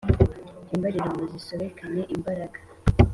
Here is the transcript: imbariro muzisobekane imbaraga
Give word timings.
imbariro 0.73 1.07
muzisobekane 1.17 2.01
imbaraga 2.15 2.59